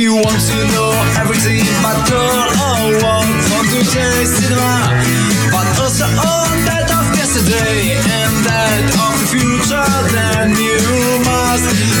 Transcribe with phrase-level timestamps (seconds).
[0.00, 4.96] you want to know everything but girl or want, want to taste cinema,
[5.52, 10.80] but also all that of yesterday and that of the future, then you
[11.28, 11.99] must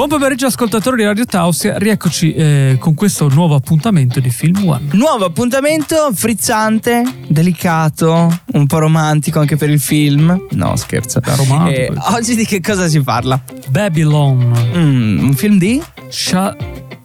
[0.00, 4.86] Buon pomeriggio ascoltatori di Radio Tausia, rieccoci eh, con questo nuovo appuntamento di Film One.
[4.92, 10.46] Nuovo appuntamento frizzante, delicato, un po' romantico anche per il film.
[10.52, 11.20] No, scherzo.
[11.20, 11.92] Da romantico.
[11.92, 13.38] Eh, oggi di che cosa si parla?
[13.68, 15.82] Babylon, Mm, un film di?
[16.08, 16.56] Sha-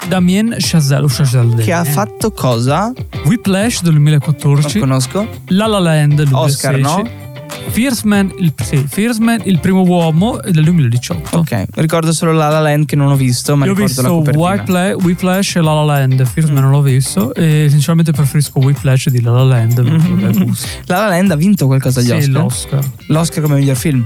[0.07, 1.63] Damien Chazelle Chazelle.
[1.63, 2.93] Che ha fatto cosa?
[3.25, 5.27] Whiplash del Non 2014, conosco.
[5.47, 7.23] La La Land del 2016, Oscar, no?
[7.69, 11.37] Fierce Man, il, sì, Fierce Man, il primo uomo del 2018.
[11.37, 14.07] Ok, ricordo solo La La Land che non ho visto, ma Io ho ricordo la
[14.09, 14.49] visto copertina.
[14.51, 19.09] Whipla- Whiplash e La La Land, Fierce Man non l'ho visto e sinceramente preferisco Whiplash
[19.09, 19.79] di La La Land.
[19.79, 20.55] Mhm.
[20.85, 22.31] La La Land ha vinto qualcosa agli Sì, Oscar?
[22.41, 22.79] l'Oscar.
[23.07, 24.03] L'Oscar come miglior film?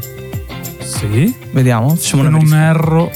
[0.81, 2.57] Sì, Vediamo, facciamo se una non verifica.
[2.69, 3.11] erro.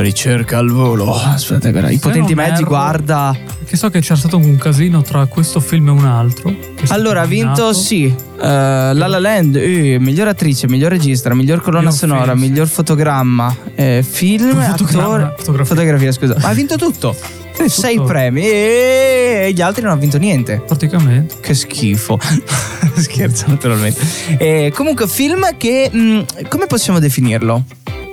[0.00, 1.12] Ricerca al volo.
[1.12, 3.36] Aspetta, però, i potenti mezzi, erro- guarda.
[3.64, 6.54] Che so che c'era stato un casino tra questo film e un altro.
[6.88, 8.04] Allora, ha vinto sì.
[8.06, 12.48] eh, La La Land, eh, miglior attrice, miglior regista, miglior colonna Miglior sonora, film, sì.
[12.48, 15.74] miglior fotogramma, eh, film, Fotogramma, attore, fotografia.
[15.74, 16.36] fotografia, scusa.
[16.40, 17.14] Ma ha vinto tutto.
[17.66, 18.06] Sei tutto.
[18.06, 20.62] premi e gli altri non hanno vinto niente.
[20.64, 21.34] Praticamente.
[21.40, 22.18] Che schifo.
[22.94, 24.00] Scherzo, naturalmente.
[24.38, 25.90] Eh, comunque, film che.
[25.92, 27.64] mh, come possiamo definirlo?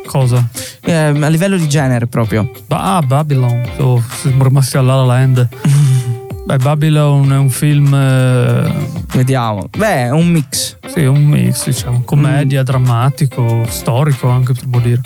[0.06, 0.48] Cosa?
[0.82, 2.50] Eh, a livello di genere proprio.
[2.68, 3.62] Ba- ah, Babylon.
[3.78, 5.48] Oh, siamo rimasti a La La Land.
[6.46, 7.92] Beh, Babylon è un film.
[7.94, 8.72] eh,
[9.14, 9.68] Vediamo.
[9.76, 10.78] Beh, è un mix.
[10.94, 12.02] sì, un mix, diciamo.
[12.06, 12.66] Commedia, Mm.
[12.66, 15.02] drammatico, storico anche potremmo dire.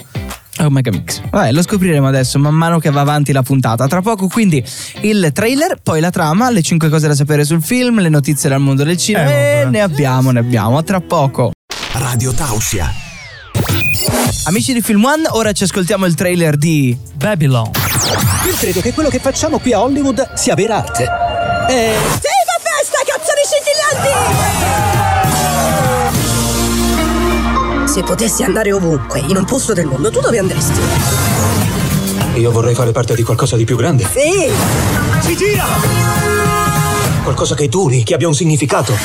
[0.58, 1.22] È un mega mix.
[1.30, 3.88] Vabbè, lo scopriremo adesso man mano che va avanti la puntata.
[3.88, 4.61] Tra poco, quindi,
[5.03, 8.60] il trailer, poi la trama, le 5 cose da sapere sul film, le notizie dal
[8.60, 9.30] mondo del cinema.
[9.30, 9.70] Eh, e vabbè.
[9.70, 10.77] ne abbiamo, ne abbiamo.
[10.77, 11.52] A Tra poco.
[11.93, 12.92] Radio Tausia.
[14.45, 16.98] Amici di Film One, ora ci ascoltiamo il trailer di.
[17.16, 17.70] Babylon.
[18.48, 21.04] Io credo che quello che facciamo qui a Hollywood sia vera arte.
[21.04, 24.08] Eh, Viva festa, cazzo di scintillanti!
[27.92, 30.80] Se potessi andare ovunque, in un posto del mondo, tu dove andresti?
[32.36, 34.06] io vorrei fare parte di qualcosa di più grande.
[34.06, 34.50] Sì!
[35.20, 35.66] Si gira!
[37.23, 38.96] Qualcosa che duri, che abbia un significato.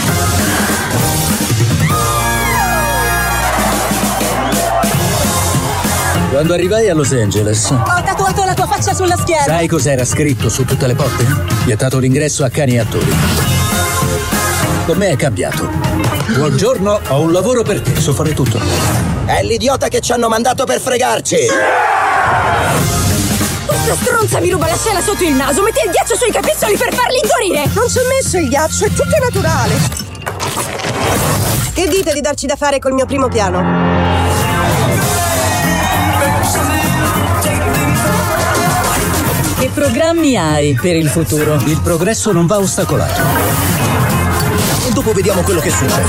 [6.35, 9.45] Quando arrivai a Los Angeles, Ho tatuato la tua faccia sulla schiena!
[9.45, 11.25] sai cos'era scritto su tutte le porte?
[11.65, 13.15] Vietato l'ingresso a cani e attori.
[14.85, 15.71] Con me è cambiato.
[16.35, 18.59] Buongiorno, ho un lavoro per te, so fare tutto.
[19.27, 21.37] È l'idiota che ci hanno mandato per fregarci!
[23.67, 26.93] Questa stronza mi ruba la scena sotto il naso, mette il ghiaccio sui capezzoli per
[26.93, 27.71] farli indurire!
[27.73, 29.75] Non ci ho messo il ghiaccio, è tutto naturale.
[31.73, 33.94] Che dite di darci da fare col mio primo piano?
[39.75, 41.55] Programmi hai per il futuro?
[41.67, 43.21] Il progresso non va ostacolato.
[44.87, 46.03] E dopo vediamo quello che succede.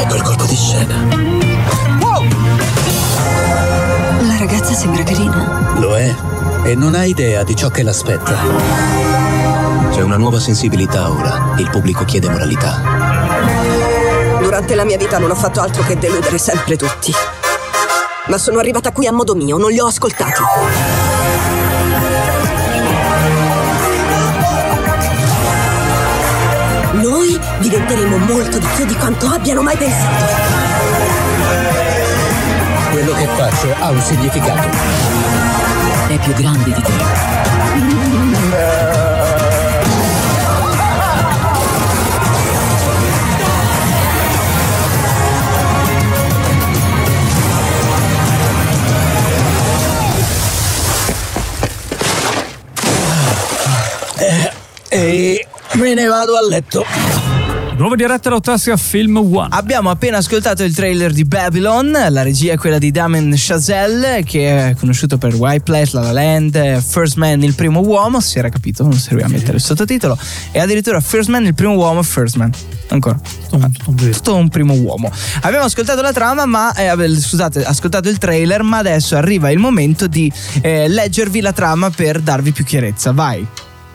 [0.00, 0.94] Ecco il colpo di scena.
[4.22, 5.76] La ragazza sembra carina.
[5.78, 6.12] Lo è.
[6.64, 8.36] E non ha idea di ciò che l'aspetta.
[9.92, 11.54] C'è una nuova sensibilità ora.
[11.58, 12.82] Il pubblico chiede moralità.
[14.40, 17.12] Durante la mia vita non ho fatto altro che deludere sempre tutti.
[18.26, 21.05] Ma sono arrivata qui a modo mio, non li ho ascoltati.
[27.68, 30.24] Diventeremo molto di più di quanto abbiano mai pensato.
[32.92, 34.68] Quello che faccio ha un significato.
[36.06, 36.92] È più grande di te.
[54.88, 57.15] E me ne vado a letto.
[57.76, 59.48] Nuova diretta da Otassia Film One.
[59.50, 64.70] Abbiamo appena ascoltato il trailer di Babylon, la regia è quella di Damien Chazelle, che
[64.70, 68.82] è conosciuto per Whiplash, La La Land, First Man, il primo uomo, si era capito,
[68.82, 70.16] non serviva a mettere il sottotitolo,
[70.52, 72.50] e addirittura First Man, il primo uomo, First Man.
[72.88, 73.20] Ancora.
[73.20, 74.12] Tutto un- tutto un vero.
[74.12, 75.12] Tutto un primo uomo.
[75.42, 80.06] Abbiamo ascoltato la trama, ma eh, scusate, ascoltato il trailer, ma adesso arriva il momento
[80.06, 80.32] di
[80.62, 83.12] eh, leggervi la trama per darvi più chiarezza.
[83.12, 83.46] Vai.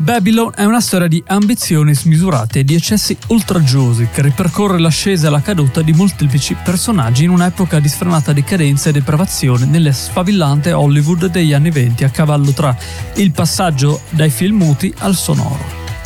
[0.01, 5.30] Babylon è una storia di ambizioni smisurate e di eccessi oltraggiosi che ripercorre l'ascesa e
[5.30, 11.27] la caduta di molteplici personaggi in un'epoca di sfrenata decadenza e depravazione nelle sfavillante Hollywood
[11.27, 12.75] degli anni venti a cavallo tra
[13.18, 15.63] il passaggio dai film muti al sonoro.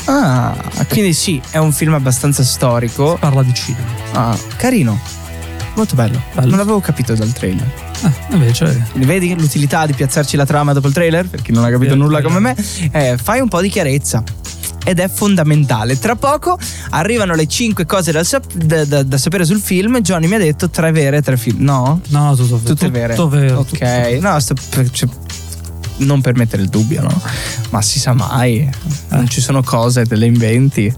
[0.07, 0.53] Ah,
[0.89, 3.15] quindi sì, è un film abbastanza storico.
[3.17, 3.87] Parla di cinema.
[4.11, 4.99] Ah, carino.
[5.75, 6.21] Molto bello.
[6.33, 6.47] Bello.
[6.49, 7.69] Non l'avevo capito dal trailer.
[8.01, 11.27] Ah, invece Quindi vedi l'utilità di piazzarci la trama dopo il trailer?
[11.27, 12.55] Per chi non ha capito Sì, nulla come me,
[12.91, 14.23] eh, fai un po' di chiarezza.
[14.87, 15.97] Ed è fondamentale.
[15.97, 16.57] Tra poco
[16.91, 19.99] arrivano le 5 cose da, sap- da- da- da sapere sul film.
[20.01, 21.63] Johnny mi ha detto tre vere, tre film.
[21.63, 21.99] No?
[22.09, 22.73] No, tutto vero.
[22.73, 23.15] Tutte vere.
[23.15, 23.59] Tutto vero.
[23.59, 23.67] Ok.
[23.69, 24.29] tutto vero.
[24.31, 24.53] No, sto
[24.91, 25.09] cioè,
[25.97, 27.21] non per mettere il dubbio, no?
[27.71, 28.69] Ma si sa mai.
[29.09, 30.93] Non ci sono cose, te le inventi.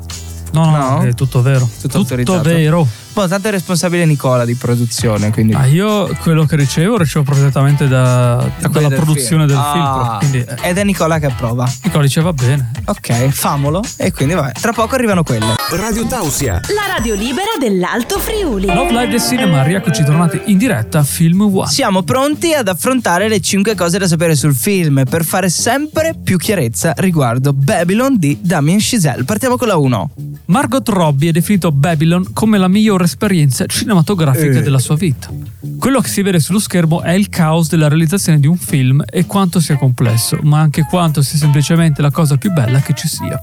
[0.51, 1.01] No, no, No?
[1.03, 1.67] è tutto vero.
[1.79, 2.41] Tutto autorizzato.
[2.41, 2.87] vero.
[3.17, 5.55] Poi tanto è responsabile Nicola di produzione, quindi.
[5.55, 9.57] Ah, io quello che ricevo ricevo direttamente da, Da dalla del produzione film.
[9.59, 9.83] del film.
[9.83, 11.67] Ah, Quindi eh, Ed è Nicola che approva.
[11.83, 12.69] il codice va bene.
[12.85, 13.81] Ok, famolo.
[13.97, 14.51] E quindi vabbè.
[14.61, 15.55] Tra poco arrivano quelle.
[15.71, 16.61] Radio Tausia.
[16.75, 18.67] La radio libera dell'Alto Friuli.
[18.67, 21.67] Love Live del Cinema, rieccoci tornati in diretta a Film One.
[21.71, 26.37] Siamo pronti ad affrontare le 5 cose da sapere sul film per fare sempre più
[26.37, 29.23] chiarezza riguardo Babylon di Damien Chazelle.
[29.23, 30.09] Partiamo con la 1.
[30.45, 34.61] Margot Robbie ha definito Babylon come la migliore esperienza cinematografica Eh.
[34.61, 35.29] della sua vita.
[35.79, 39.25] Quello che si vede sullo schermo è il caos della realizzazione di un film e
[39.25, 43.39] quanto sia complesso, ma anche quanto sia semplicemente la cosa più bella che ci sia.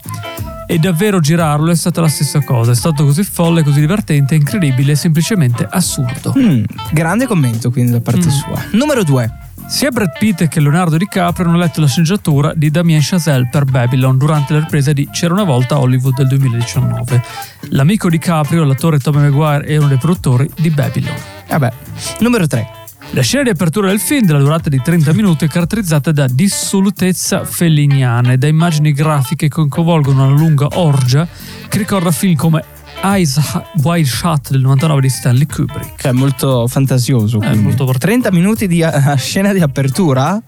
[0.67, 4.95] E davvero girarlo è stata la stessa cosa, è stato così folle, così divertente, incredibile
[4.95, 6.33] semplicemente assurdo.
[6.39, 8.31] Mm, grande commento quindi da parte Mm.
[8.31, 8.65] sua.
[8.73, 9.33] Numero 2.
[9.67, 14.17] Sia Brad Pitt che Leonardo DiCaprio hanno letto la sceneggiatura di Damien Chazelle per Babylon
[14.17, 17.23] durante la ripresa di C'era una volta Hollywood del 2019.
[17.71, 21.15] L'amico DiCaprio, l'attore Tommy Maguire, è uno dei produttori di Babylon.
[21.49, 21.73] Vabbè.
[22.21, 22.83] Numero 3.
[23.11, 27.45] La scena di apertura del film, della durata di 30 minuti, è caratterizzata da dissolutezza
[27.45, 31.27] felliniana e da immagini grafiche che coinvolgono una lunga orgia
[31.69, 32.65] che ricorda film come
[33.05, 33.39] Eyes
[33.83, 36.01] Wide Shut del 99 di Stanley Kubrick.
[36.01, 37.37] Cioè, molto fantasioso.
[37.37, 37.63] Eh, quindi.
[37.63, 38.21] molto particolare.
[38.21, 40.41] 30 minuti di eh, scena di apertura?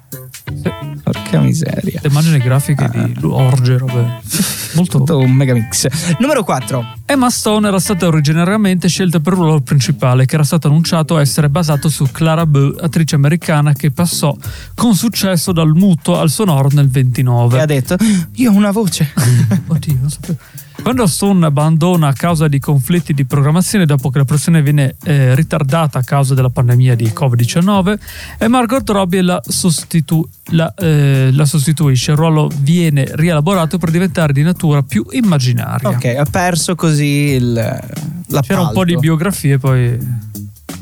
[1.03, 2.01] Porca miseria.
[2.03, 4.21] Le immagini grafiche di orge, robe.
[4.75, 5.87] Molto Tutto un megamix.
[6.19, 6.95] Numero 4.
[7.07, 11.49] Emma Stone era stata originariamente scelta per il ruolo principale, che era stato annunciato essere
[11.49, 14.37] basato su Clara Bow, attrice americana che passò
[14.75, 17.61] con successo dal muto al sonoro nel E 29.
[17.61, 17.97] ha detto:
[18.35, 19.13] Io ho una voce.
[19.67, 20.39] Oddio, non sapevo.
[20.83, 25.35] Quando Stone abbandona a causa di conflitti di programmazione dopo che la produzione viene eh,
[25.35, 27.99] ritardata a causa della pandemia di Covid-19,
[28.39, 32.13] e Margot Robbie la, sostitu- la, eh, la sostituisce.
[32.13, 35.89] Il ruolo viene rielaborato per diventare di natura più immaginaria.
[35.89, 37.53] ok, ha perso così il.
[38.29, 39.99] La C'era un po' di biografie, poi.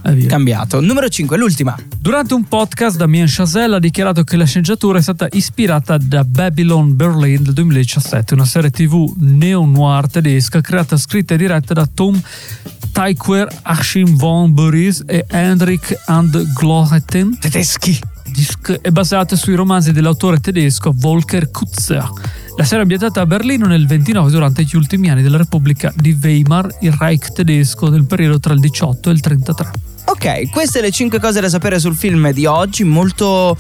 [0.07, 0.29] E via.
[0.29, 0.81] Cambiato.
[0.81, 1.75] Numero 5, l'ultima.
[1.99, 6.95] Durante un podcast, Damien Chazelle ha dichiarato che la sceneggiatura è stata ispirata da Babylon
[6.95, 12.21] Berlin del 2017, una serie tv neo-noir tedesca creata, scritta e diretta da Tom
[12.93, 17.39] Tykwer, Achim von Boris e Hendrik and Gloeten.
[17.39, 17.99] Tedeschi.
[18.27, 22.09] Disc- è basata sui romanzi dell'autore tedesco Volker Kutzer.
[22.57, 26.17] La serie è ambientata a Berlino nel 29 durante gli ultimi anni della Repubblica di
[26.21, 29.94] Weimar, il Reich tedesco nel periodo tra il 18 e il 33.
[30.27, 33.59] Ok, queste le 5 cose da sapere sul film di oggi, molto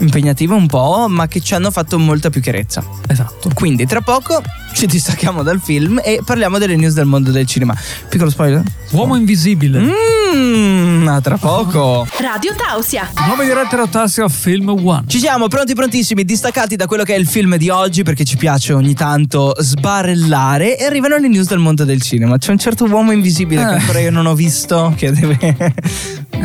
[0.00, 2.84] impegnative un po', ma che ci hanno fatto molta più chiarezza.
[3.08, 3.48] Esatto.
[3.54, 4.42] Quindi tra poco
[4.74, 7.74] ci distacchiamo dal film e parliamo delle news del mondo del cinema.
[8.10, 8.62] Piccolo spoiler?
[8.90, 9.80] Uomo invisibile.
[10.34, 12.04] Mmm, a tra poco.
[12.18, 13.08] Radio Tausia.
[13.26, 15.04] Nuove dirette da Tassia Film One.
[15.06, 18.36] Ci siamo pronti prontissimi, distaccati da quello che è il film di oggi perché ci
[18.36, 22.36] piace ogni tanto sbarellare e arrivano le news del mondo del cinema.
[22.36, 23.78] C'è un certo uomo invisibile che Eh.
[23.78, 25.38] ancora io non ho visto che deve...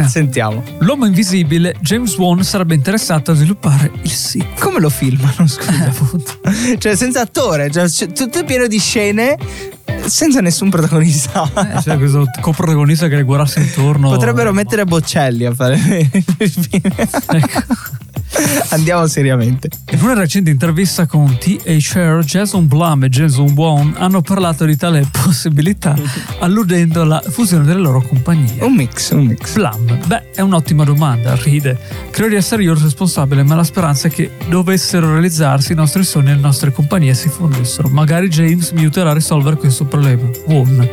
[0.08, 0.64] Sentiamo.
[0.80, 4.60] L'uomo invisibile, James Wan sarebbe interessato a sviluppare il sequel.
[4.60, 5.86] Come lo filmano, scusa?
[5.86, 6.40] appunto.
[6.78, 9.36] cioè senza attore, cioè, tutto pieno di scene
[10.10, 11.50] senza nessun protagonista.
[11.56, 14.10] Eh, c'è questo coprotagonista che deve guardarsi intorno.
[14.10, 16.82] Potrebbero mettere Boccelli a fare il film.
[17.28, 17.98] Ecco.
[18.70, 19.70] Andiamo seriamente.
[19.92, 25.08] In una recente intervista con THR, Jason Blum e Jason Wan hanno parlato di tale
[25.12, 25.96] possibilità,
[26.40, 28.64] alludendo alla fusione delle loro compagnie.
[28.64, 29.54] Un mix, un mix.
[29.54, 31.78] Blum, beh, è un'ottima domanda, ride.
[32.12, 36.04] Credo di essere io il responsabile, ma la speranza è che dovessero realizzarsi i nostri
[36.04, 37.90] sogni e le nostre compagnie si fondessero.
[37.90, 40.30] Magari James mi aiuterà a risolvere questo problema.
[40.46, 40.90] Wan,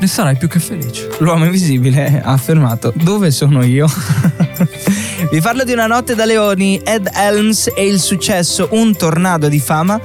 [0.00, 1.08] ne sarai più che felice.
[1.18, 3.88] L'uomo invisibile ha affermato: Dove sono io?
[5.26, 9.58] Vi parlo di una notte da leoni, Ed Helms e il successo Un tornado di
[9.58, 10.00] fama.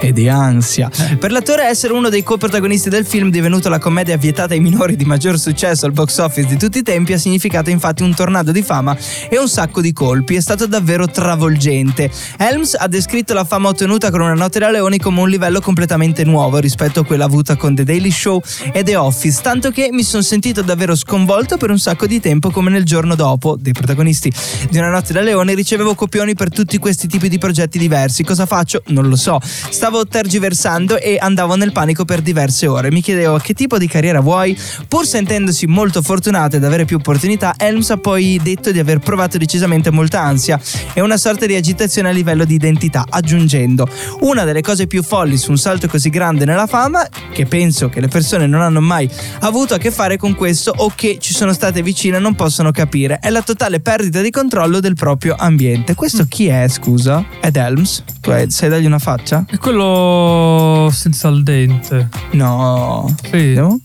[0.00, 0.88] e di ansia.
[1.18, 5.04] Per l'attore essere uno dei co-protagonisti del film, divenuto la commedia vietata ai minori di
[5.04, 8.62] maggior successo al box office di tutti i tempi, ha significato infatti un tornado di
[8.62, 8.96] fama
[9.28, 10.36] e un sacco di colpi.
[10.36, 12.12] È stato davvero travolgente.
[12.36, 16.22] Helms ha descritto la fama ottenuta con una notte da leoni come un livello completamente
[16.22, 18.40] nuovo rispetto a quella avuta con The Daily Show
[18.72, 22.50] e The Office, tanto che mi sono sentito davvero sconvolto per un sacco di tempo
[22.52, 24.32] come nel giorno dopo dei protagonisti
[24.70, 28.24] di Una notte da leone ricevevo copioni per tutti questi tipi di progetti diversi.
[28.24, 28.82] Cosa faccio?
[28.88, 29.40] Non lo so.
[29.42, 32.90] Stavo tergiversando e andavo nel panico per diverse ore.
[32.90, 34.58] Mi chiedevo che tipo di carriera vuoi?
[34.88, 39.38] Pur sentendosi molto fortunato ad avere più opportunità, Helms ha poi detto di aver provato
[39.38, 40.60] decisamente molta ansia
[40.92, 43.88] e una sorta di agitazione a livello di identità, aggiungendo
[44.20, 48.00] una delle cose più folli su un salto così grande nella fama, che penso che
[48.00, 49.08] le persone non hanno mai
[49.40, 52.70] avuto a che fare con questo o che ci sono state vicine e non possono
[52.70, 54.47] capire, è la totale perdita di controllo
[54.80, 55.94] del proprio ambiente.
[55.94, 57.24] Questo chi è, scusa?
[57.40, 58.02] Ed Helms?
[58.20, 59.44] Tu hai- sai dargli una faccia?
[59.48, 62.08] È quello senza il dente.
[62.32, 63.14] No.
[63.24, 63.30] Sì.
[63.30, 63.78] Vediamo.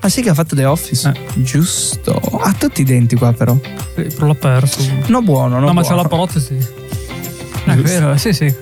[0.00, 1.08] Ah sì che ha fatto The Office.
[1.08, 1.42] Eh.
[1.42, 2.12] Giusto.
[2.14, 3.56] Ha tutti i denti qua però.
[3.96, 4.80] Sì, però l'ha perso.
[5.06, 6.02] No buono, no, No, ma c'è buono.
[6.02, 6.56] la protesi.
[7.68, 8.54] È vero, sì, sì.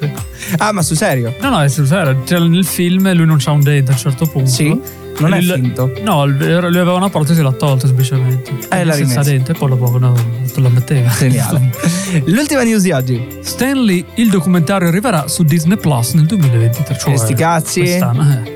[0.56, 1.32] Ah ma sul serio?
[1.40, 2.22] No, no, è sul serio.
[2.24, 4.50] Cioè, nel film lui non c'ha un dente a un certo punto.
[4.50, 4.80] Sì?
[5.18, 5.90] Non è Il- finto.
[6.02, 8.52] No, lui aveva una protesi e l'ha tolta semplicemente.
[8.70, 10.14] Eh, l'ha Senza dente, poi la, no,
[10.56, 11.10] la metteva.
[11.18, 11.70] Geniale.
[12.26, 13.38] L'ultima news di oggi.
[13.40, 16.98] Stanley, il documentario arriverà su Disney Plus nel 2023.
[16.98, 17.80] Cioè sti cazzi.
[17.80, 17.98] eh.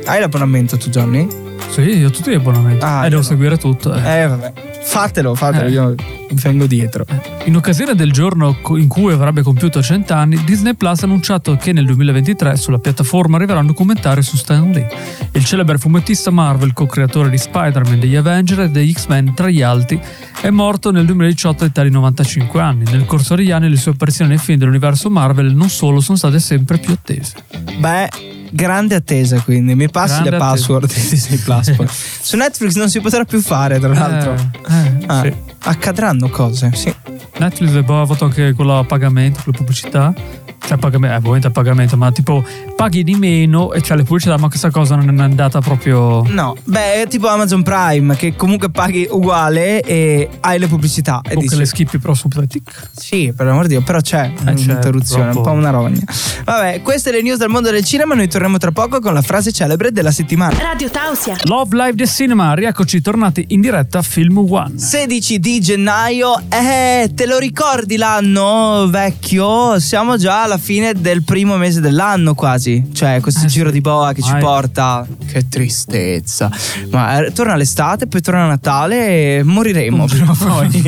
[0.05, 1.26] Hai l'abbonamento tu Johnny?
[1.71, 2.85] Sì, io ho tutti gli abbonamenti.
[2.85, 3.26] Ah, e io devo no.
[3.26, 3.95] seguire tutto.
[3.95, 4.23] eh.
[4.23, 4.52] Eh vabbè.
[4.83, 5.71] Fatelo, fatelo, Eh.
[5.71, 5.95] io
[6.33, 7.05] vengo dietro.
[7.45, 11.73] In occasione del giorno in cui avrebbe compiuto 100 anni, Disney Plus ha annunciato che
[11.73, 14.89] nel 2023 sulla piattaforma arriverà un documentario su Stan Lee,
[15.33, 20.01] il celebre fumettista Marvel, co-creatore di Spider-Man, degli Avenger e degli X-Men tra gli altri,
[20.41, 22.85] è morto nel 2018 all'età di 95 anni.
[22.91, 26.39] Nel corso degli anni le sue apparizioni nei film dell'universo Marvel non solo sono state
[26.39, 27.35] sempre più attese.
[27.79, 28.09] Beh,
[28.52, 29.75] grande attesa quindi.
[29.75, 30.50] Mi passi Grande le attesa.
[30.52, 31.71] password di Disney Plus.
[31.76, 31.87] poi.
[32.21, 34.33] Su Netflix non si potrà più fare, tra l'altro.
[34.35, 35.35] Eh, eh, Ah, sì.
[35.62, 36.95] Accadranno cose, sì.
[37.40, 40.14] Netflix ha fatto anche quella a pagamento, con le pubblicità.
[40.62, 42.44] Cioè, pagamento, eh, ovviamente a pagamento, ma tipo
[42.76, 46.23] paghi di meno e c'è le pubblicità, ma questa cosa non è andata proprio.
[46.28, 51.23] No, beh, è tipo Amazon Prime che comunque paghi uguale e hai le pubblicità.
[51.25, 52.47] E O che dici, le schippi però subito.
[52.47, 52.90] tic.
[52.94, 56.02] Sì, per l'amor di Dio, però c'è c'è, un'interruzione, un po' una rogna.
[56.44, 58.14] Vabbè, queste le news dal mondo del cinema.
[58.14, 60.56] Noi torniamo tra poco con la frase celebre della settimana.
[60.59, 61.37] Radio Tausia.
[61.44, 64.78] Love Live The Cinema, rieccoci tornati in diretta a Film One.
[64.78, 69.79] 16 di gennaio, eh, te lo ricordi l'anno vecchio?
[69.79, 72.91] Siamo già alla fine del primo mese dell'anno quasi.
[72.93, 75.07] Cioè, questo Eh, giro di boa che ci porta.
[75.31, 76.51] Che tristezza.
[76.91, 80.83] Ma eh, torna l'estate, poi torna Natale e moriremo prima o poi.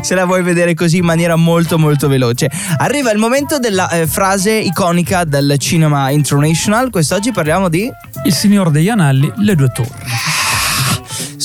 [0.00, 2.50] Se la vuoi vedere così in maniera molto molto veloce.
[2.78, 6.88] Arriva il momento della eh, frase iconica del cinema international.
[6.88, 7.90] Quest'oggi parliamo di
[8.24, 10.37] Il Signore degli Anelli, Le Due Torri.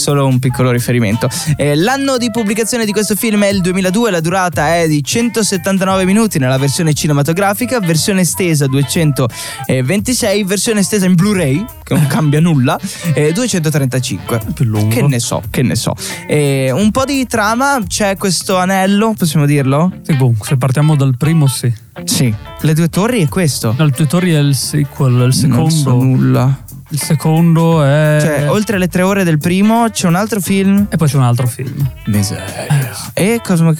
[0.04, 1.30] Solo un piccolo riferimento.
[1.56, 6.04] Eh, l'anno di pubblicazione di questo film è il 2002, la durata è di 179
[6.04, 12.78] minuti nella versione cinematografica, versione estesa 226, versione estesa in Blu-ray, che non cambia nulla,
[13.14, 14.42] eh, 235.
[14.54, 14.94] più lungo.
[14.94, 15.94] Che ne so, che ne so.
[16.28, 19.90] Eh, un po' di trama, c'è questo anello, possiamo dirlo?
[20.02, 21.74] Sì, boh, se partiamo dal primo, sì.
[22.06, 22.34] Sì.
[22.62, 23.76] Le due torri è questo.
[23.78, 26.04] No, il Due Torri è il sequel, il Non so secondo.
[26.04, 26.63] nulla.
[26.94, 28.20] Il secondo è.
[28.22, 30.86] Cioè, oltre alle tre ore del primo, c'è un altro film.
[30.92, 31.74] E poi c'è un altro film.
[32.06, 33.12] Miseria.
[33.14, 33.74] E cosa.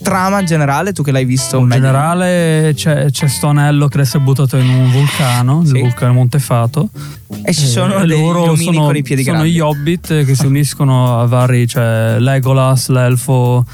[0.00, 1.80] Trama generale, tu che l'hai visto In meglio.
[1.82, 5.74] generale c'è, c'è sto anello che adesso è buttato in un vulcano, Sì.
[5.76, 6.88] il vulcano Montefato.
[7.44, 9.52] E ci sono Eh, dei loro omini sono, con i piedi sono grandi.
[9.54, 13.64] gli hobbit che si uniscono a vari, cioè Legolas, l'elfo,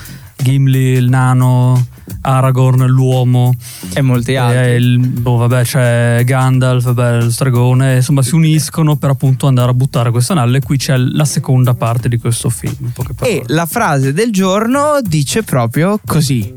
[0.40, 1.87] Gimli, il nano,
[2.21, 3.52] Aragorn, l'uomo.
[3.92, 4.59] E molti altri.
[4.59, 9.71] E il, boh, vabbè, c'è Gandalf, vabbè, lo stregone, insomma, si uniscono per appunto andare
[9.71, 10.57] a buttare questo anello.
[10.57, 12.92] E qui c'è la seconda parte di questo film.
[13.21, 16.54] E la frase del giorno dice proprio così: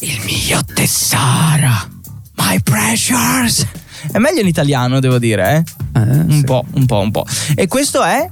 [0.00, 1.88] Il mio tesoro,
[2.36, 3.66] my precious.
[4.10, 5.56] È meglio in italiano, devo dire,
[5.94, 6.00] eh?
[6.00, 6.44] Eh, Un sì.
[6.44, 7.26] po', un po', un po'.
[7.54, 8.28] E questo è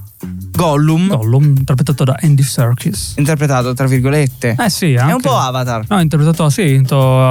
[0.53, 3.15] Gollum, Gollum, interpretato da Andy Serkis.
[3.17, 4.57] interpretato tra virgolette.
[4.59, 5.15] Eh sì, È anche.
[5.15, 5.85] un po' Avatar.
[5.89, 6.73] No, interpretato sì,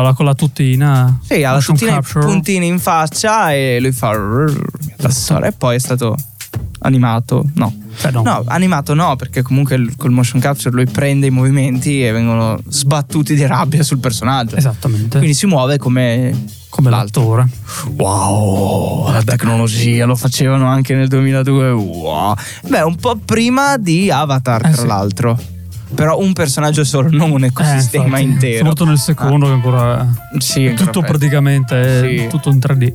[0.01, 1.17] la- con la tuttina.
[1.23, 5.45] Sì, ha la tuttina puntini in faccia e lui fa "Rrr, mio tesoro".
[5.45, 6.15] e poi è stato
[6.85, 7.45] animato.
[7.55, 7.73] No.
[7.97, 8.21] Cioè, no.
[8.23, 13.35] No, animato no, perché comunque col motion capture lui prende i movimenti e vengono sbattuti
[13.35, 14.55] di rabbia sul personaggio.
[14.55, 15.17] Esattamente.
[15.17, 17.35] Quindi si muove come come l'altro.
[17.37, 17.49] l'attore.
[17.95, 21.71] Wow, la tecnologia lo facevano anche nel 2002.
[21.71, 22.33] Wow.
[22.67, 24.87] Beh, un po' prima di Avatar, Eh tra sì.
[24.87, 25.39] l'altro.
[25.95, 28.57] Però un personaggio solo, non un Eh, ecosistema infatti, intero.
[28.57, 31.11] Soprattutto nel secondo, che ancora Sì, è ancora tutto peggio.
[31.13, 32.27] praticamente è Sì.
[32.27, 32.93] tutto in 3D.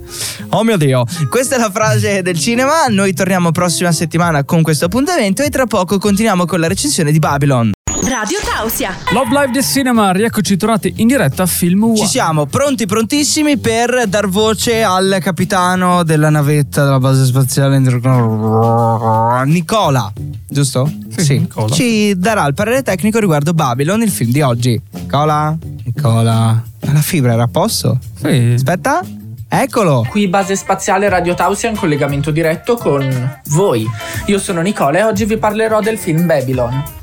[0.50, 2.86] Oh mio Dio, questa è la frase del cinema.
[2.88, 7.18] Noi torniamo prossima settimana con questo appuntamento e tra poco continuiamo con la recensione di
[7.18, 7.72] Babylon.
[8.10, 8.96] Radio Tausia.
[9.12, 11.96] Love Live del Cinema, rieccoci tornati in diretta a Film One.
[11.96, 17.78] Ci siamo pronti, prontissimi per dar voce al capitano della navetta della base spaziale
[19.44, 20.12] Nicola,
[20.48, 20.92] giusto?
[21.16, 21.72] Sì, Nicola.
[21.72, 24.80] Ci darà il parere tecnico riguardo Babylon, il film di oggi.
[24.90, 27.96] Nicola, Nicola, la fibra era a posto?
[28.20, 28.54] Sì.
[28.56, 29.02] Aspetta,
[29.48, 30.04] eccolo.
[30.10, 33.88] Qui base spaziale Radio Tausia in collegamento diretto con voi.
[34.26, 36.98] Io sono Nicola e oggi vi parlerò del film Babylon.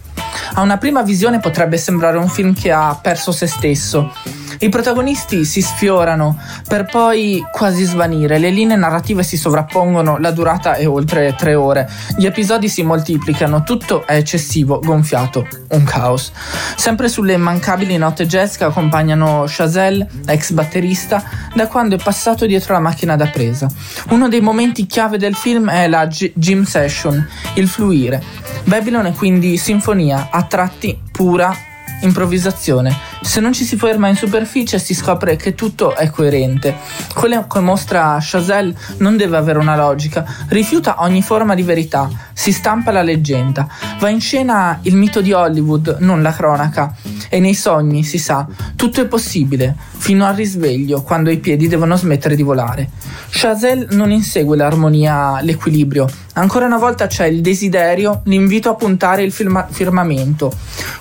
[0.54, 4.12] A una prima visione potrebbe sembrare un film che ha perso se stesso.
[4.60, 6.38] I protagonisti si sfiorano
[6.68, 11.88] per poi quasi svanire, le linee narrative si sovrappongono, la durata è oltre tre ore,
[12.18, 16.32] gli episodi si moltiplicano, tutto è eccessivo, gonfiato, un caos.
[16.76, 21.24] Sempre sulle immancabili note jazz che accompagnano Chazelle, ex batterista,
[21.54, 23.70] da quando è passato dietro la macchina da presa.
[24.10, 28.22] Uno dei momenti chiave del film è la G- Jim Session, il fluire.
[28.64, 31.56] Babylon è quindi sinfonia, a tratti pura
[32.02, 32.96] improvvisazione.
[33.22, 36.76] Se non ci si ferma in superficie si scopre che tutto è coerente.
[37.14, 42.52] Quello che mostra Chazelle non deve avere una logica, rifiuta ogni forma di verità, si
[42.52, 43.68] stampa la leggenda,
[44.00, 46.96] va in scena il mito di Hollywood, non la cronaca.
[47.30, 51.98] E nei sogni, si sa, tutto è possibile, fino al risveglio, quando i piedi devono
[51.98, 52.90] smettere di volare.
[53.30, 56.08] Chazelle non insegue l'armonia, l'equilibrio.
[56.34, 60.52] Ancora una volta c'è il desiderio, l'invito a puntare il firma- firmamento,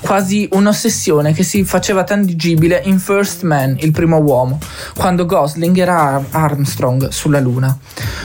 [0.00, 4.58] quasi un'ossessione che si faceva tangibile in First Man, il primo uomo,
[4.96, 7.76] quando Gosling era Ar- Armstrong sulla Luna.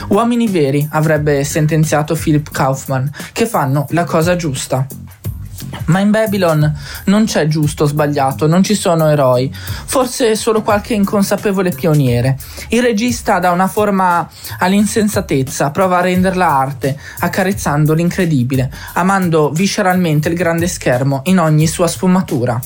[0.08, 4.86] Uomini veri, avrebbe sentenziato Philip Kaufman, che fanno la cosa giusta.
[5.86, 6.72] Ma in Babylon
[7.06, 12.38] non c'è giusto o sbagliato, non ci sono eroi, forse solo qualche inconsapevole pioniere.
[12.68, 20.34] Il regista dà una forma all'insensatezza, prova a renderla arte, accarezzando l'incredibile, amando visceralmente il
[20.34, 22.60] grande schermo in ogni sua sfumatura.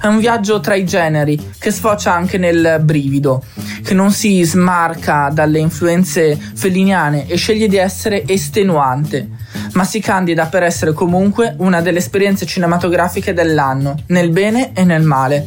[0.00, 3.42] È un viaggio tra i generi che sfocia anche nel brivido,
[3.82, 9.28] che non si smarca dalle influenze feliniane e sceglie di essere estenuante,
[9.72, 15.02] ma si candida per essere comunque una delle esperienze cinematografiche dell'anno, nel bene e nel
[15.02, 15.46] male.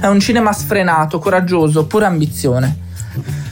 [0.00, 2.78] È un cinema sfrenato, coraggioso, pura ambizione.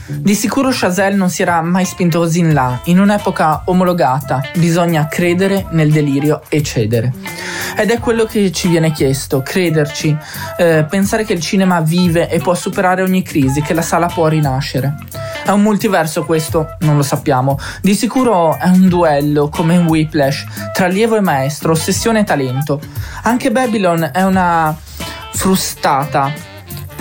[0.07, 5.07] Di sicuro Chazelle non si era mai spinto così in là, in un'epoca omologata, bisogna
[5.07, 7.13] credere nel delirio e cedere.
[7.75, 10.15] Ed è quello che ci viene chiesto, crederci,
[10.57, 14.27] eh, pensare che il cinema vive e può superare ogni crisi, che la sala può
[14.27, 14.95] rinascere.
[15.43, 16.75] È un multiverso questo?
[16.81, 17.57] Non lo sappiamo.
[17.81, 22.79] Di sicuro è un duello, come in Whiplash, tra allievo e maestro, ossessione e talento.
[23.23, 24.75] Anche Babylon è una
[25.33, 26.50] frustata.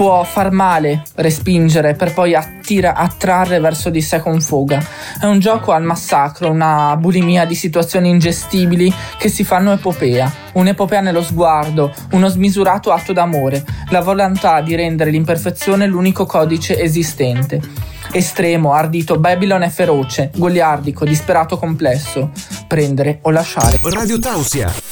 [0.01, 4.83] Può far male, respingere, per poi attira- attrarre verso di sé con foga.
[5.21, 10.33] È un gioco al massacro, una bulimia di situazioni ingestibili che si fanno epopea.
[10.55, 17.61] Un'epopea nello sguardo, uno smisurato atto d'amore, la volontà di rendere l'imperfezione l'unico codice esistente.
[18.11, 22.31] Estremo, ardito, Babylon è feroce, goliardico, disperato, complesso.
[22.67, 23.79] Prendere o lasciare.
[23.83, 24.90] Radio Tausia.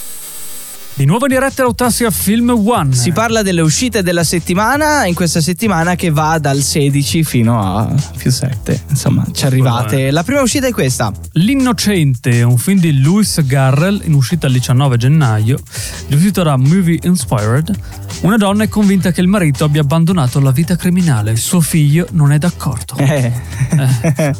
[0.98, 2.92] Di nuovo in diretta Autassia Film One.
[2.92, 7.94] Si parla delle uscite della settimana, in questa settimana che va dal 16 fino a
[8.16, 8.82] più 7.
[8.88, 10.10] Insomma, ci arrivate.
[10.10, 11.12] La prima uscita è questa.
[11.34, 15.60] L'Innocente, un film di Lewis Garrell in uscita il 19 gennaio,
[16.08, 17.78] riuscito da Movie Inspired.
[18.22, 21.36] Una donna è convinta che il marito abbia abbandonato la vita criminale.
[21.36, 22.96] Suo figlio non è d'accordo.
[22.96, 23.32] Eh.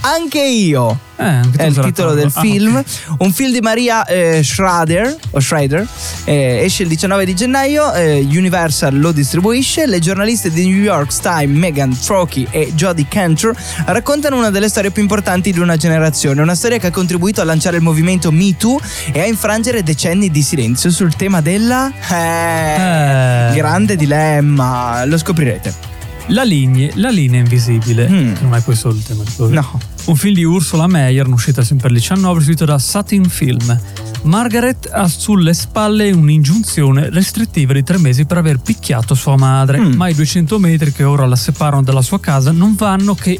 [0.00, 0.98] Anche io.
[1.16, 2.76] Eh, È il titolo del Ah, film.
[2.76, 2.84] ok.
[3.18, 5.86] Un film di Maria eh, Schrader, o Schrader.
[6.24, 7.92] Eh, esce il 19 di gennaio.
[7.94, 9.86] eh, Universal lo distribuisce.
[9.86, 13.54] Le giornaliste di New York Times, Megan Trocchi e Jodie Cantor,
[13.86, 16.40] raccontano una delle storie più importanti di una generazione.
[16.42, 18.78] Una storia che ha contribuito a lanciare il movimento Me Too
[19.12, 21.90] e a infrangere decenni di silenzio sul tema della.
[22.10, 23.54] Eh, Eh.
[23.54, 25.04] Grande dilemma.
[25.04, 25.88] Lo scoprirete.
[26.28, 28.34] La, linea, la linea invisibile, Mm.
[28.42, 29.24] non è questo il tema.
[29.26, 29.52] scusa.
[29.52, 29.80] No.
[30.04, 33.78] Un film di Ursula Meyer, uscita sempre il 19, scritto da Satin Film.
[34.22, 39.92] Margaret ha sulle spalle un'ingiunzione restrittiva di tre mesi per aver picchiato sua madre, Mm.
[39.94, 43.38] ma i 200 metri che ora la separano dalla sua casa non vanno che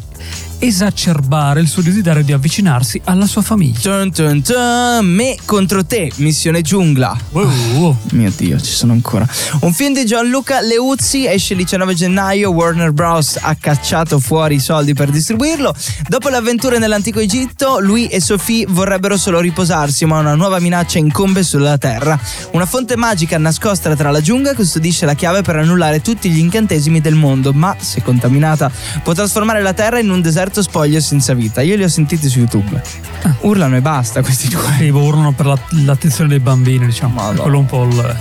[0.61, 3.79] esacerbare il suo desiderio di avvicinarsi alla sua famiglia.
[3.81, 7.17] Tun tun tun, me contro te, missione giungla.
[7.31, 7.97] Wow.
[8.13, 9.27] Mio Dio, ci sono ancora.
[9.61, 12.51] Un film di Gianluca Leuzzi esce il 19 gennaio.
[12.51, 13.39] Warner Bros.
[13.41, 15.75] ha cacciato fuori i soldi per distribuirlo.
[16.07, 20.99] Dopo le avventure nell'antico Egitto, lui e Sophie vorrebbero solo riposarsi, ma una nuova minaccia
[20.99, 22.19] incombe sulla terra.
[22.53, 27.01] Una fonte magica nascosta tra la giungla custodisce la chiave per annullare tutti gli incantesimi
[27.01, 28.71] del mondo, ma se contaminata
[29.03, 31.61] può trasformare la terra in un deserto spoglio senza vita.
[31.63, 32.81] Io li ho sentiti su YouTube.
[33.41, 34.63] Urlano e basta questi due.
[34.79, 37.15] Sì, urlano per la- l'attenzione dei bambini, diciamo.
[37.15, 37.41] Madonna.
[37.43, 38.17] Quello un po' il...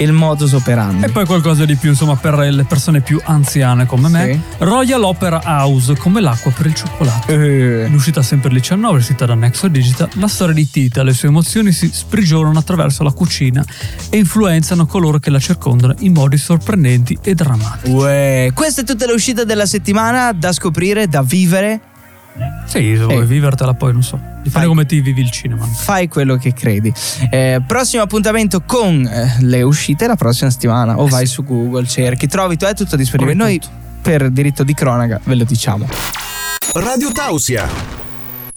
[0.00, 1.06] Il modus operandi.
[1.06, 4.32] E poi qualcosa di più, insomma, per le persone più anziane come me.
[4.32, 4.40] Sì.
[4.58, 7.32] Royal Opera House, come l'acqua per il cioccolato.
[7.32, 7.86] Eh.
[7.86, 11.28] In uscita sempre il 19, scritta da Nexo Digital, la storia di Tita, le sue
[11.28, 13.64] emozioni si sprigionano attraverso la cucina
[14.08, 17.92] e influenzano coloro che la circondano in modi sorprendenti e drammatici.
[17.92, 18.50] Uè.
[18.54, 21.80] Questa è tutta l'uscita della settimana da scoprire, da vivere.
[22.66, 24.36] Sì, se vuoi vivertela poi, non so.
[24.48, 24.66] Dipende Fai.
[24.66, 25.64] come ti vivi il cinema.
[25.66, 26.92] Fai quello che credi.
[27.30, 30.98] Eh, prossimo appuntamento con eh, le uscite la prossima settimana.
[30.98, 33.36] O vai su Google, cerchi, trovi, tu è tutto disponibile.
[33.36, 33.60] Noi
[34.00, 35.86] per diritto di cronaca ve lo diciamo.
[36.74, 38.07] Radio Tausia.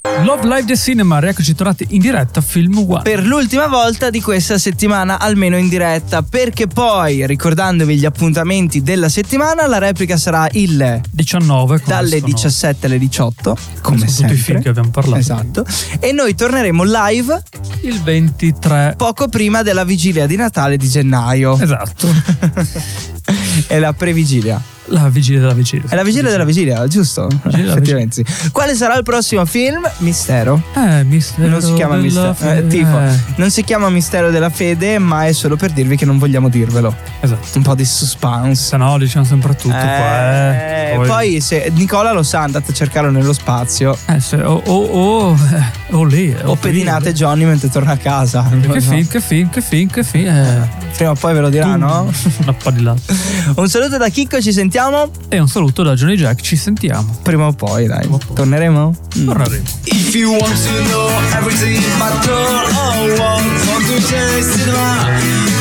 [0.03, 3.03] Love Live The Cinema, rieccoci tornati in diretta, film one.
[3.03, 9.09] Per l'ultima volta di questa settimana, almeno in diretta, perché poi, ricordandovi gli appuntamenti della
[9.09, 14.35] settimana, la replica sarà il 19, come dalle sono- 17 alle 18, come tutti sempre.
[14.35, 15.19] i film che abbiamo parlato.
[15.19, 15.65] Esatto.
[15.99, 17.43] E noi torneremo live
[17.81, 18.95] Il 23.
[18.97, 21.59] poco prima della vigilia di Natale di gennaio.
[21.59, 22.07] Esatto.
[23.67, 24.59] È la previgilia.
[24.91, 25.89] La vigilia della vigilia.
[25.89, 27.27] È la vigilia della vigilia, giusto?
[27.43, 28.49] della Effettivamente sì.
[28.51, 29.89] Quale sarà il prossimo film?
[29.99, 30.61] Mistero.
[30.75, 32.35] Eh, mistero Non si chiama mistero.
[32.39, 32.99] eh, tipo,
[33.35, 36.93] non si chiama mistero della fede, ma è solo per dirvi che non vogliamo dirvelo.
[37.21, 37.57] Esatto.
[37.57, 38.63] Un po' di suspense.
[38.63, 40.53] Se no diciamo sempre tutto qua.
[40.53, 40.99] Eh, eh.
[41.05, 43.97] poi se Nicola lo sa, andate a cercarlo nello spazio.
[44.07, 46.35] Eh, se, o, o, o, eh, o lì.
[46.43, 48.49] O pedinate Johnny mentre torna a casa.
[48.71, 48.89] Che so.
[48.91, 50.27] film, che film, che film, che film.
[50.27, 50.69] Eh.
[50.95, 52.11] Prima o poi ve lo dirà, no?
[52.81, 52.95] Una.
[53.55, 55.11] Un saluto da Chicco, ci sentiamo salutiamo.
[55.29, 57.19] E un saluto da Johnny Jack, ci sentiamo.
[57.21, 58.05] Prima o poi, dai.
[58.09, 58.35] O poi.
[58.35, 58.95] Torneremo?
[59.15, 59.25] Mm.
[59.25, 59.63] Torneremo.
[59.85, 65.05] If you want to know everything about your own world, from today's cinema,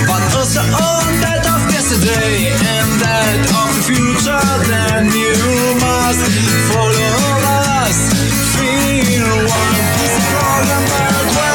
[0.06, 6.24] but also on that of yesterday and that of the future, then you must
[6.72, 7.12] follow
[7.76, 7.98] us.
[8.56, 11.49] Feel one piece of program